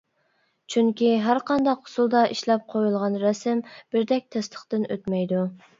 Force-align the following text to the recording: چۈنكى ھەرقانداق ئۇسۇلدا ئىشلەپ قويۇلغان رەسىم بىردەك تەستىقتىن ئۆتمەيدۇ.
چۈنكى 0.75 1.11
ھەرقانداق 1.25 1.85
ئۇسۇلدا 1.89 2.23
ئىشلەپ 2.31 2.67
قويۇلغان 2.75 3.21
رەسىم 3.27 3.65
بىردەك 3.75 4.29
تەستىقتىن 4.37 4.93
ئۆتمەيدۇ. 4.95 5.47